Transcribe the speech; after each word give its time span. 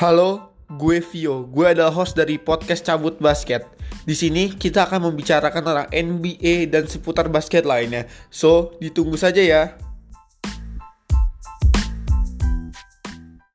Halo, 0.00 0.56
gue 0.80 0.96
Vio. 1.04 1.44
Gue 1.44 1.76
adalah 1.76 1.92
host 1.92 2.16
dari 2.16 2.40
podcast 2.40 2.80
Cabut 2.88 3.20
Basket. 3.20 3.68
Di 4.08 4.16
sini 4.16 4.48
kita 4.48 4.88
akan 4.88 5.12
membicarakan 5.12 5.60
tentang 5.60 5.88
NBA 5.92 6.72
dan 6.72 6.88
seputar 6.88 7.28
basket 7.28 7.68
lainnya. 7.68 8.08
So, 8.32 8.72
ditunggu 8.80 9.20
saja 9.20 9.44
ya. 9.44 9.76